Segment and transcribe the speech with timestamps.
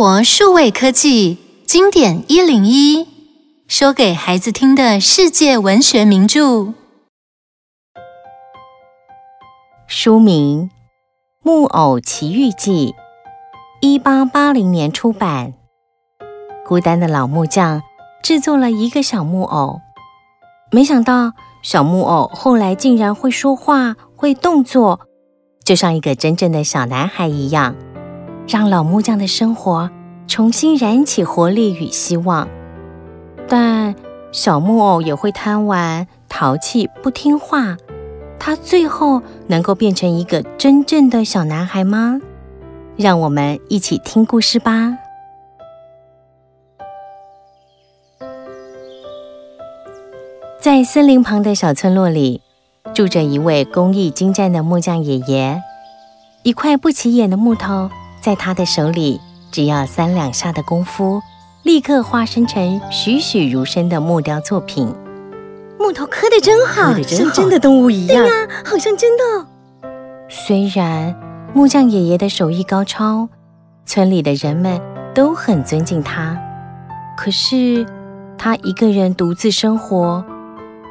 [0.00, 1.36] 活数位科技
[1.66, 3.06] 经典一零一，
[3.68, 6.72] 说给孩子听的世界文学名著。
[9.86, 10.70] 书名
[11.42, 12.92] 《木偶奇遇记》，
[13.82, 15.52] 一八八零年出版。
[16.64, 17.82] 孤单的老木匠
[18.22, 19.82] 制作了一个小木偶，
[20.72, 25.00] 没想到小木偶后来竟然会说话、会动作，
[25.62, 27.76] 就像一个真正的小男孩一样。
[28.50, 29.88] 让老木匠的生活
[30.26, 32.48] 重新燃起活力与希望，
[33.46, 33.94] 但
[34.32, 37.76] 小木偶也会贪玩、淘气、不听话。
[38.40, 42.20] 他最后能够变成一个真正的小男孩吗？
[42.96, 44.98] 让我们一起听故事吧。
[50.60, 52.42] 在森林旁的小村落里，
[52.92, 55.62] 住着一位工艺精湛的木匠爷爷。
[56.42, 57.88] 一块不起眼的木头。
[58.20, 61.20] 在他的手里，只要三两下的功夫，
[61.62, 64.94] 立刻化身成栩栩如生的木雕作品。
[65.78, 68.22] 木头刻的真好，像真的动物一样。
[68.22, 69.46] 对呀，好像真的。
[70.28, 71.18] 虽然
[71.54, 73.28] 木匠爷爷的手艺高超，
[73.86, 74.80] 村里的人们
[75.14, 76.38] 都很尊敬他，
[77.16, 77.86] 可是
[78.36, 80.22] 他一个人独自生活，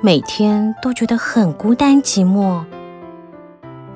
[0.02, 2.64] 每天都觉得很孤单寂寞。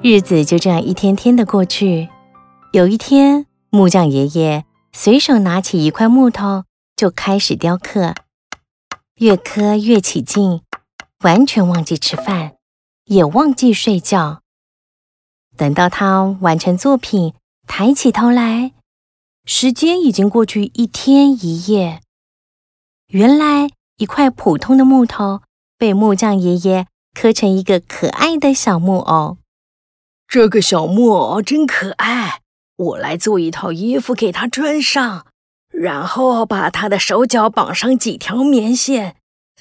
[0.01, 2.07] 日子就这样一天天的过去。
[2.73, 6.63] 有一天，木匠爷爷随手拿起一块木头，
[6.95, 8.15] 就开始雕刻，
[9.17, 10.63] 越刻越起劲，
[11.19, 12.55] 完全忘记吃饭，
[13.05, 14.41] 也忘记睡觉。
[15.55, 17.35] 等到他完成作品，
[17.67, 18.71] 抬起头来，
[19.45, 22.01] 时间已经过去一天一夜。
[23.09, 25.43] 原来，一块普通的木头
[25.77, 29.37] 被木匠爷爷刻成一个可爱的小木偶。
[30.27, 32.39] 这个小木偶真可爱。
[32.83, 35.25] 我来做一套衣服给他穿上，
[35.71, 39.15] 然后把他的手脚绑上几条棉线。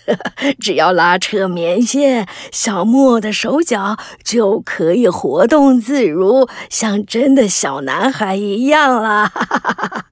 [0.59, 9.31] 只要拉扯棉线，小木偶的手脚就可以活动自如，像真的小男孩一样了。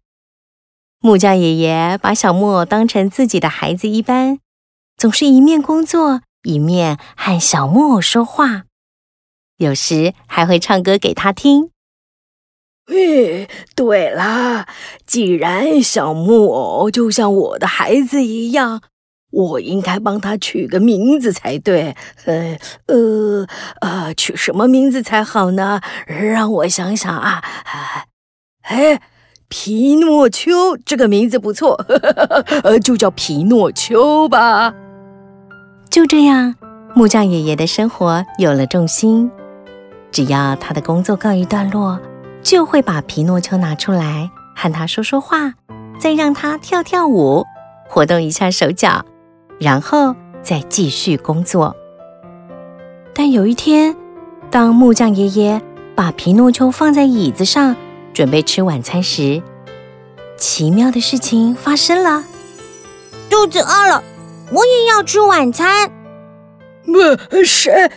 [1.02, 4.38] 木匠爷爷把小木偶当成自己的孩子一般，
[4.96, 8.66] 总是一面工作，一面和小木偶说话，
[9.56, 11.70] 有时还会唱歌给他听。
[12.86, 14.66] 嘿，对了，
[15.06, 18.80] 既然小木偶就像我的孩子一样，
[19.30, 21.94] 我应该帮他取个名字才对。
[22.24, 23.46] 呃呃
[23.80, 25.80] 呃，取什么名字才好呢？
[26.06, 27.42] 让我想想啊，
[28.62, 29.00] 哎，
[29.48, 34.74] 皮诺丘这个名字不错，呵呵呵，就叫皮诺丘吧。
[35.88, 36.56] 就这样，
[36.94, 39.30] 木匠爷爷的生活有了重心。
[40.10, 42.00] 只要他的工作告一段落。
[42.42, 45.54] 就会把皮诺丘拿出来和他说说话，
[45.98, 47.44] 再让他跳跳舞，
[47.88, 49.04] 活动一下手脚，
[49.58, 51.76] 然后再继续工作。
[53.14, 53.94] 但有一天，
[54.50, 55.60] 当木匠爷爷
[55.94, 57.76] 把皮诺丘放在椅子上，
[58.12, 59.42] 准备吃晚餐时，
[60.36, 62.24] 奇妙的事情发生了。
[63.28, 64.02] 肚子饿了，
[64.50, 65.90] 我也要吃晚餐。
[67.30, 67.90] 呃，谁？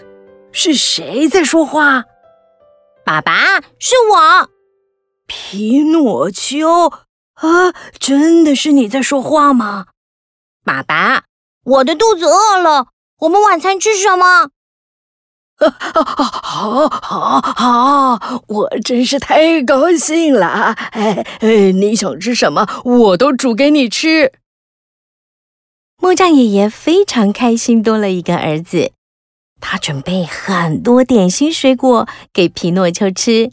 [0.52, 2.03] 是谁在说话？
[3.06, 4.50] 爸爸，是我，
[5.28, 6.88] 皮诺丘
[7.34, 7.74] 啊！
[8.00, 9.88] 真的是你在说话吗？
[10.64, 11.25] 爸爸，
[11.66, 12.88] 我的肚子饿了，
[13.19, 14.52] 我们晚餐吃什么？
[15.58, 15.69] 啊，
[16.41, 18.44] 好，好，好！
[18.47, 20.47] 我真是太高兴了！
[20.91, 24.31] 哎哎，你想吃什么，我都煮给你吃。
[25.97, 28.94] 木匠爷爷非常开心，多了一个儿子。
[29.66, 33.50] 他准备很多点心水果给皮诺丘吃，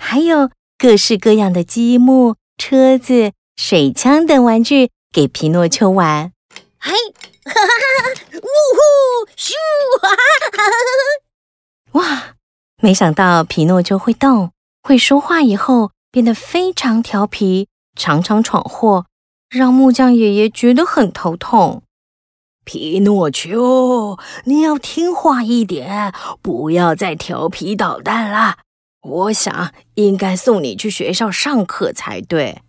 [0.00, 6.32] 还有各式各样的积木、车子、水枪等玩具给皮诺丘玩。
[6.78, 6.92] 嘿，
[7.44, 7.60] 哈哈
[8.02, 8.10] 哈！
[8.32, 9.52] 呜呼，咻，
[10.00, 10.50] 哈哈
[11.92, 12.00] 哈！
[12.00, 12.34] 哇，
[12.80, 19.04] 没想到皮诺丘会动、会说话以后，变得非常调皮，常常闯祸，
[19.50, 21.82] 让木匠爷爷觉得很头痛。
[22.64, 28.58] 皮诺丘，你要听话一点，不要再调皮捣蛋了。
[29.02, 32.62] 我想应该送你去学校上课才对。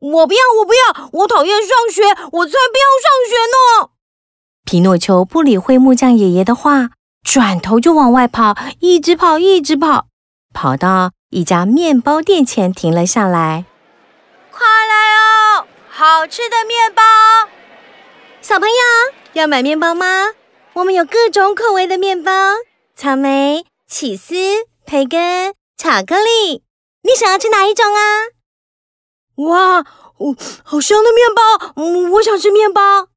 [0.00, 2.02] 我不要，我不要，我讨厌上学，
[2.32, 3.34] 我才不要上学
[3.84, 3.90] 呢！
[4.66, 6.90] 皮诺丘不理会木匠爷爷的话，
[7.22, 10.08] 转头就往外跑，一直跑，一直跑，
[10.52, 13.64] 跑到一家面包店前停了下来。
[14.50, 17.02] 快来哦，好吃的面包！
[18.44, 18.74] 小朋友
[19.32, 20.34] 要买面包吗？
[20.74, 22.30] 我们有各种口味的面包：
[22.94, 24.34] 草莓、起司、
[24.84, 26.62] 培根、巧克力。
[27.04, 28.02] 你想要吃哪一种啊？
[29.36, 31.72] 哇，哦，好香的面包！
[31.76, 33.08] 嗯，我想吃面包。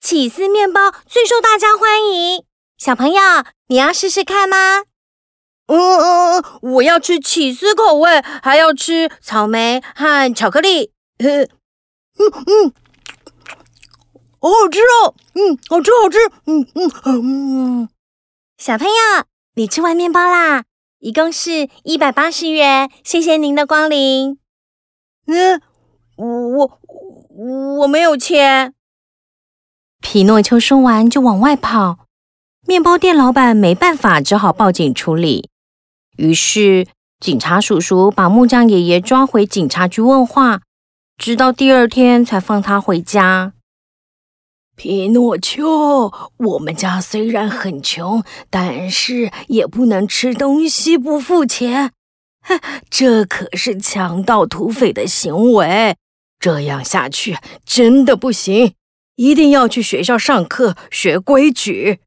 [0.00, 2.44] 起司面包最受大家欢迎，
[2.78, 3.20] 小朋友，
[3.66, 4.84] 你要试试看吗？
[5.66, 10.92] 嗯嗯嗯，我要吃起司口味，还要吃草莓和巧克力。
[11.18, 11.48] 嗯
[12.16, 12.72] 嗯，
[14.42, 15.14] 好好吃哦！
[15.34, 16.18] 嗯，好吃好吃。
[16.46, 16.90] 嗯嗯
[17.84, 17.88] 嗯。
[18.58, 19.24] 小朋友，
[19.54, 20.64] 你吃完面包啦？
[20.98, 24.38] 一共是一百八十元，谢谢您的光临。
[25.28, 25.62] 嗯，
[26.16, 28.74] 我我我没有钱。
[30.00, 32.06] 皮诺丘说完就往外跑，
[32.66, 35.48] 面包店老板没办法，只好报警处理。
[36.16, 36.88] 于是
[37.20, 40.62] 警察叔叔把木匠爷爷抓回警察局问话，
[41.16, 43.52] 直到第二天才放他回家。
[44.76, 51.92] 皮诺丘，我们家虽然很穷，但是也不能吃东西不付钱，
[52.42, 52.58] 哼
[52.90, 55.96] 这可是强盗土匪的行为，
[56.40, 58.74] 这样下去真的不行。
[59.16, 62.00] 一定要去学校上课学规矩。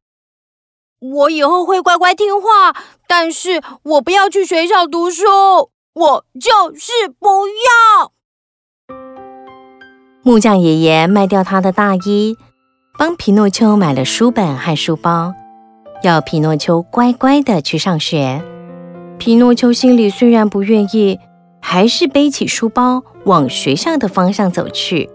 [0.99, 2.75] 我以后会乖乖听话，
[3.07, 5.23] 但是我不要去学校读书，
[5.93, 8.11] 我就是不要。
[10.23, 12.35] 木匠爷爷卖掉他的大衣，
[12.97, 15.33] 帮皮诺丘买了书本和书包，
[16.01, 18.41] 要皮诺丘乖乖的去上学。
[19.17, 21.19] 皮诺丘心里虽然不愿意，
[21.61, 25.09] 还是背起书包往学校的方向走去。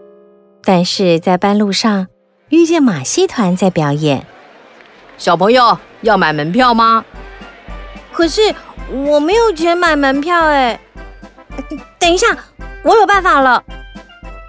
[0.62, 2.09] 但是在半路上
[2.50, 4.26] 遇见马戏团在表演，
[5.17, 7.03] 小朋友要买门票吗？
[8.12, 8.55] 可是
[8.93, 10.79] 我没有钱买门票哎。
[11.99, 12.26] 等一下，
[12.83, 13.65] 我有办法了。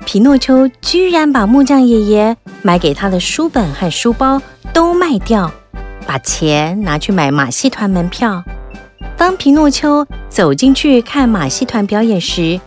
[0.06, 4.42] 皮诺丘居然把木匠爷爷买给他的书本和书包
[4.74, 5.50] 都卖掉，
[6.06, 8.44] 把钱拿去买马戏团门票。
[9.15, 12.59] 当皮诺丘走进去看马戏团表演时，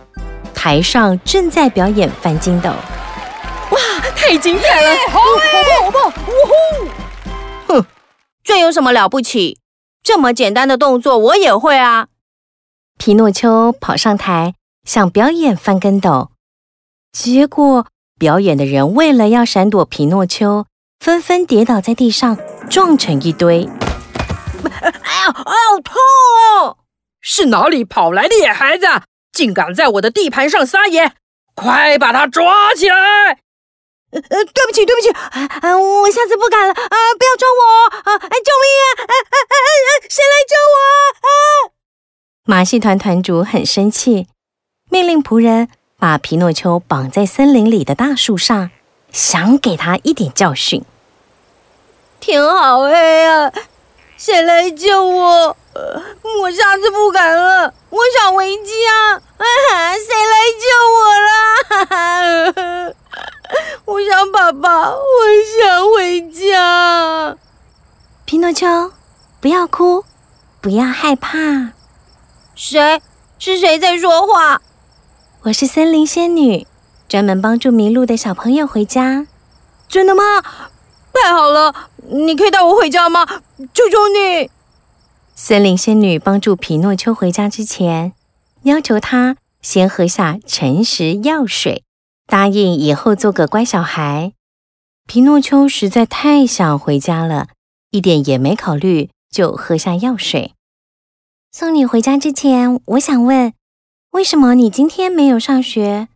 [0.53, 2.69] 台上正在表演翻筋斗。
[2.69, 3.79] 哇，
[4.15, 4.95] 太精彩了！
[5.09, 6.23] 好棒，好棒，好棒！
[6.27, 7.73] 呜呼！
[7.73, 7.85] 哼，
[8.43, 9.59] 这有什么了不起？
[10.01, 12.07] 这么简单的动作我也会啊！
[12.97, 14.53] 皮诺丘跑上台，
[14.85, 16.29] 想表演翻跟斗，
[17.15, 17.87] 结果
[18.19, 20.65] 表演的人为了要闪躲皮诺丘，
[20.99, 22.37] 纷纷跌倒在地上，
[22.69, 23.69] 撞成一堆。
[24.69, 25.95] 哎呀，哎呀，痛
[26.59, 26.75] 哦！
[27.21, 28.85] 是哪里跑来的野孩子，
[29.31, 31.13] 竟敢在我的地盘上撒野？
[31.53, 33.39] 快把他抓起来！
[34.11, 36.95] 呃，对不起，对不起，啊啊，我下次不敢了啊！
[37.17, 38.15] 不要抓我啊！
[38.27, 38.83] 哎，救命啊！
[38.99, 39.55] 哎哎哎
[39.87, 40.75] 哎，谁来救我
[41.23, 41.71] 啊？
[42.43, 44.27] 马戏团团主很生气，
[44.89, 48.69] 命令仆人把皮诺丘绑在森林里的大树上，
[49.11, 50.83] 想给他一点教训。
[52.19, 53.51] 天好黑啊！
[54.17, 55.55] 谁来救我？
[56.41, 59.13] 我下次不敢了，我想回家。
[59.37, 59.43] 啊，
[59.95, 61.07] 谁来救我
[62.85, 62.95] 了？
[63.85, 64.99] 我想爸爸，我
[65.59, 67.37] 想回家。
[68.25, 68.91] 皮诺丘，
[69.39, 70.03] 不要哭，
[70.59, 71.37] 不要害怕。
[72.53, 73.01] 谁？
[73.39, 74.61] 是谁在说话？
[75.45, 76.65] 我是森林仙女，
[77.07, 79.27] 专门帮助迷路的小朋友回家。
[79.87, 80.41] 真的吗？
[81.13, 81.91] 太好了！
[82.09, 83.23] 你可以带我回家吗？
[83.27, 84.49] 求求你！
[85.35, 88.13] 森林仙女帮助皮诺丘回家之前，
[88.63, 91.83] 要求他先喝下诚实药水。
[92.25, 94.33] 答应以后做个乖小孩。
[95.05, 97.49] 皮诺丘实在太想回家了，
[97.91, 100.55] 一点也没考虑，就喝下药水。
[101.51, 103.53] 送你回家之前，我想问，
[104.15, 106.07] 为什么你今天没有上学？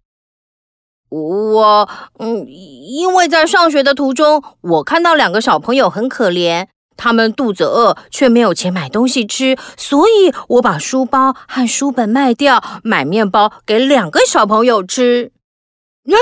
[1.09, 15.33] 我，嗯，因为在上学的途中，我看到两个小朋友很可怜，他们肚子饿，却没有钱买东西吃，所以我把书包和书本卖掉，买面包给两个小朋友吃。
[16.07, 16.15] 啊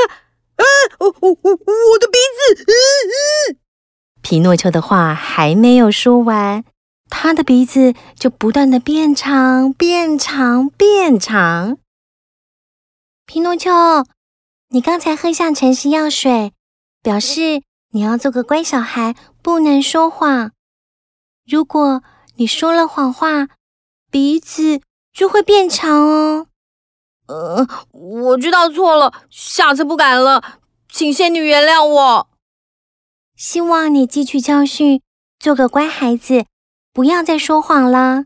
[0.56, 0.64] 啊！
[0.98, 2.18] 我我我我的鼻
[2.58, 2.64] 子！
[2.64, 2.74] 嗯
[3.54, 3.58] 嗯。
[4.24, 6.64] 皮诺丘的话还没有说完，
[7.10, 11.78] 他的鼻子就不断的变长、变长、变长。
[13.26, 13.72] 皮诺丘，
[14.70, 16.54] 你刚才喝下诚实药水，
[17.02, 17.62] 表示
[17.92, 20.52] 你要做个乖小孩，不能说谎。
[21.46, 22.04] 如果
[22.36, 23.48] 你说了谎话，
[24.12, 24.82] 鼻子
[25.14, 26.48] 就会变长哦。
[27.28, 30.60] 呃，我知道错了，下次不敢了，
[30.90, 32.30] 请仙女原谅我。
[33.36, 35.02] 希望你汲取教训，
[35.40, 36.46] 做个乖孩子，
[36.98, 38.24] 不要再说谎了。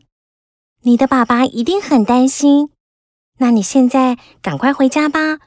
[0.80, 2.70] 你的爸爸一定很担心。
[3.36, 5.40] 那你现在赶快回家吧，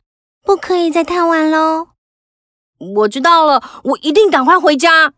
[0.43, 1.87] 不可以再太晚喽。
[2.77, 5.13] 我知道了，我一定赶快回家。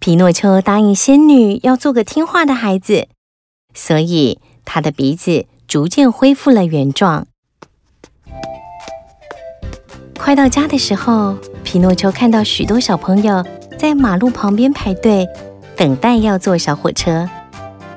[0.00, 3.08] 皮诺丘答应仙女要做个听话的孩子，
[3.74, 5.44] 所以他的鼻子。
[5.66, 7.26] 逐渐恢复了原状。
[10.18, 13.44] 快到家的时候，皮诺丘看到许多小朋友
[13.78, 15.28] 在马路旁边排队，
[15.78, 17.28] 等待要坐小火车。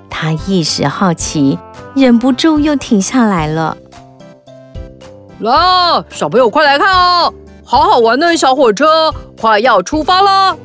[0.07, 1.57] 他一时好奇，
[1.95, 3.75] 忍不住又停下来了。
[5.39, 5.51] 来，
[6.11, 7.33] 小朋友快来看哦，
[7.65, 10.55] 好好玩的小火车快要出发了。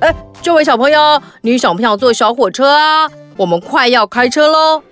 [0.00, 3.10] 哎，这位小朋友，你想不想坐小火车啊？
[3.38, 4.82] 我们快要开车喽。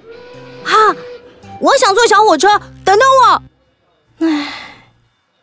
[0.64, 0.74] 哈，
[1.60, 2.48] 我想坐小火车，
[2.82, 3.42] 等等我。
[4.26, 4.48] 唉，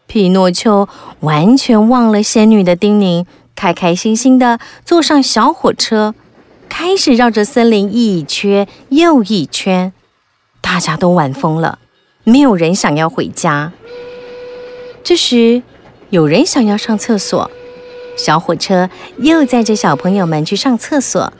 [0.07, 0.89] 皮诺丘
[1.19, 6.13] 完全忘了仙女的叮咛，开开心心的坐上小火车，
[6.69, 9.93] 开始绕着森林一圈又一圈。
[10.61, 11.79] 大家都玩疯了。
[12.23, 13.71] 没有人想要回家。
[15.03, 15.61] 这时，
[16.09, 17.51] 有人想要上厕所，
[18.17, 21.31] 小火车又载着小朋友们去上厕所。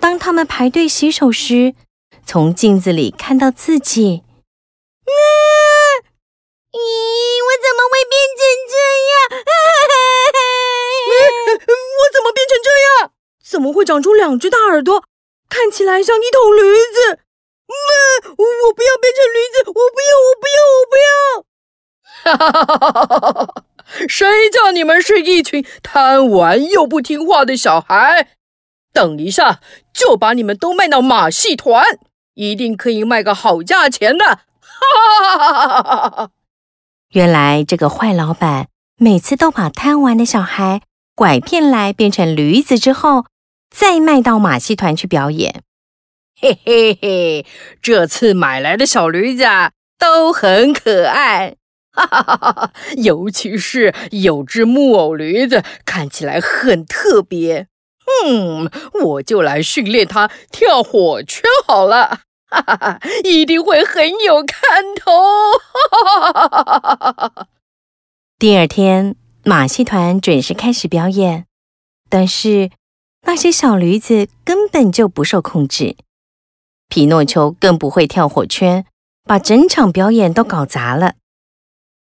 [0.00, 1.74] 当他们排队洗手时，
[2.26, 4.24] 从镜子里看到自己，
[5.04, 5.12] 啊，
[6.72, 6.78] 咦，
[7.46, 8.74] 我怎么会变成这
[9.10, 9.46] 样？
[11.56, 12.70] 我怎么变成这
[13.02, 13.12] 样？
[13.44, 15.04] 怎么会长出两只大耳朵？
[15.48, 16.60] 看起来像一头驴
[16.92, 17.20] 子。
[17.66, 19.62] 妈，我不要变成驴子！
[19.66, 20.12] 我不要！
[20.24, 20.58] 我不要！
[20.74, 21.44] 我不要！
[22.24, 23.64] 哈哈哈哈哈哈！
[24.08, 28.28] 谁叫你们是一群贪玩又不听话的小孩？
[28.92, 29.60] 等一下
[29.92, 31.84] 就把你们都卖到马戏团，
[32.34, 34.24] 一定可以卖个好价钱的！
[34.24, 34.40] 哈
[35.28, 36.30] 哈哈哈哈！
[37.10, 40.82] 原来这个坏老板每次都把贪玩的小孩
[41.18, 43.24] 拐骗来变成驴子之后，
[43.74, 45.64] 再卖到马戏团去表演。
[46.40, 47.44] 嘿嘿嘿，
[47.82, 51.56] 这次买来的小驴子啊，都很可爱，
[51.90, 52.72] 哈哈哈哈！
[52.98, 57.66] 尤其是有只木偶驴子，看起来很特别。
[58.24, 58.70] 嗯，
[59.02, 63.00] 我就来训练它跳火圈好了，哈哈哈！
[63.24, 65.10] 一定会很有看头。
[65.90, 67.48] 哈哈哈哈！
[68.38, 69.16] 第二天，
[69.48, 71.46] 马戏团准时开始表演，
[72.10, 72.68] 但是
[73.22, 75.96] 那些小驴子根本就不受控制。
[76.90, 78.84] 皮诺丘更不会跳火圈，
[79.24, 81.14] 把整场表演都搞砸了。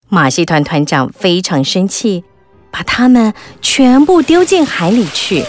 [0.08, 2.24] 马戏团团长非常生气，
[2.72, 5.38] 把他们全部丢进海里去。
[5.38, 5.46] 救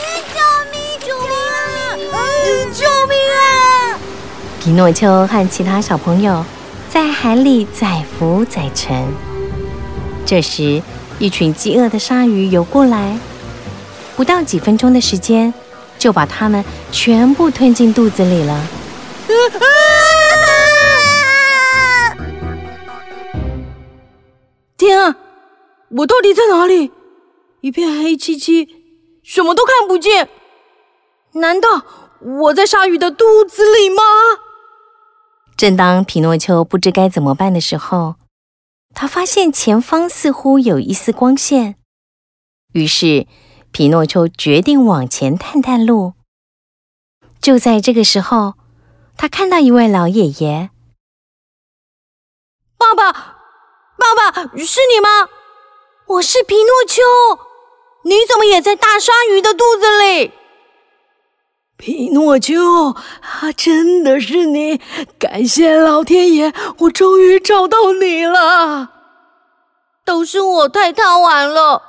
[0.72, 0.80] 命！
[1.02, 2.22] 救命啊！
[2.74, 4.00] 救命啊！
[4.62, 6.46] 皮诺丘和其他小朋友
[6.92, 9.04] 在海里载浮载沉。
[10.28, 10.84] 这时，
[11.20, 13.18] 一群饥饿的鲨鱼游过来，
[14.16, 15.54] 不到几分钟的时间，
[15.98, 18.68] 就把它们全部吞进肚子里了。
[24.78, 25.16] 天啊！
[25.90, 26.92] 我到底在哪里？
[27.62, 28.68] 一片黑漆漆，
[29.24, 30.30] 什么都看不见。
[31.34, 31.84] 难道
[32.20, 34.04] 我在鲨鱼的肚子里吗？
[35.56, 38.16] 正当皮诺丘不知该怎么办的时候，
[39.00, 41.76] 他发现前方似乎有一丝光线。
[42.74, 43.28] 于是，
[43.72, 46.14] 皮诺丘决定往前探探路。
[47.40, 48.56] 就在这个时候，
[49.16, 50.72] 他看到一位老爷爷。
[52.76, 55.30] 爸爸，爸爸，是你吗？
[56.08, 57.04] 我是皮诺丘，
[58.06, 60.32] 你怎么也在大鲨鱼的肚子里？
[62.18, 64.82] 皮诺丘，啊，真的是你！
[65.20, 68.90] 感谢老天爷，我终于找到你了。
[70.04, 71.80] 都是我太贪玩了，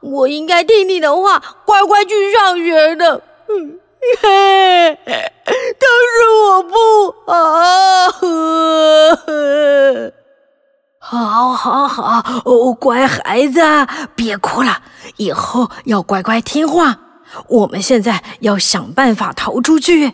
[0.00, 3.20] 我应该听你的话，乖乖去上学的。
[3.48, 3.80] 嗯。
[4.22, 6.76] 嘿，都是我不
[7.26, 7.34] 好。
[11.00, 13.60] 好，好，好，哦，乖孩子，
[14.14, 14.82] 别哭了，
[15.16, 16.96] 以后要乖乖听话。
[17.48, 20.12] 我们现在要想办法逃出去。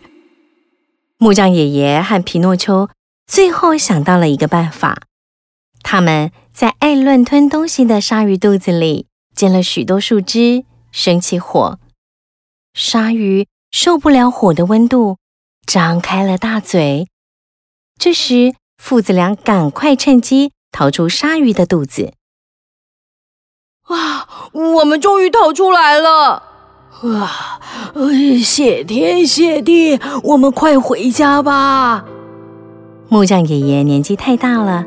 [1.18, 2.88] 木匠爷爷和皮诺丘
[3.26, 5.02] 最后想到了一个办法，
[5.82, 11.78] 他们在爱乱吞东西的鲨鱼肚子里捡了许多树枝，生起火，
[12.74, 13.46] 鲨鱼。
[13.72, 15.18] 受不了火的温度，
[15.64, 17.06] 张开了大嘴。
[17.96, 22.14] 这时，父子俩赶快趁机逃出鲨鱼的肚子。
[23.82, 26.49] 啊，我们终于逃出来了！
[26.90, 27.60] 啊，
[28.44, 32.04] 谢天谢地，我们快回家吧。
[33.08, 34.84] 木匠爷爷年纪太大了，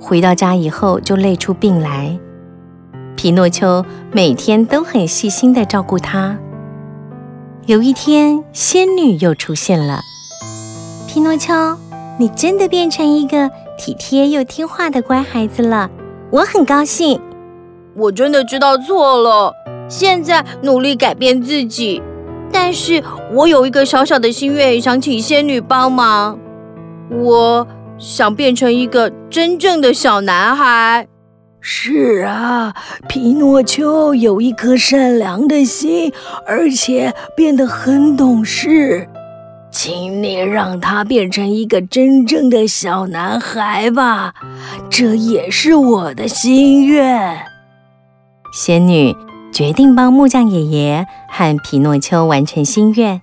[0.00, 2.18] 回到家以后就累出病来。
[3.16, 6.38] 皮诺丘每天都很细心的照顾他。
[7.66, 10.00] 有一天，仙女又出现了。
[11.06, 11.52] 皮诺丘，
[12.18, 15.90] 你真的变成一个体贴又听话的乖孩子了，
[16.30, 17.20] 我很高兴。
[17.94, 19.52] 我真的知道错了，
[19.92, 22.00] 现在努力改变自己。
[22.50, 23.02] 但是
[23.34, 26.38] 我有一个小小的心愿，想请仙女帮忙。
[27.10, 27.66] 我
[27.98, 31.06] 想变成一个真正的小男孩。
[31.60, 32.74] 是啊，
[33.06, 36.10] 皮诺丘有一颗善良的心，
[36.46, 39.06] 而且变得很懂事。
[39.70, 44.34] 请你让他变成一个真正的小男孩吧，
[44.90, 47.38] 这也是我的心愿。
[48.52, 49.14] 仙女
[49.52, 53.20] 决定帮木匠爷爷和皮诺丘完成心愿，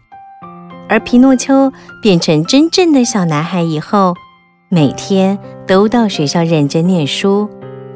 [0.87, 4.13] 而皮诺丘变成真正的小男孩以后，
[4.69, 7.49] 每天都到学校认真念书，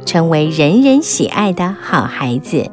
[0.03, 2.71] 成为人人喜爱的好孩子。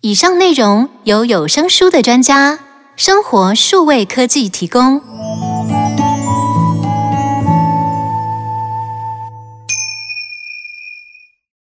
[0.00, 2.58] 以上内容由有声书的专家
[2.96, 5.02] 生活数位科技提供。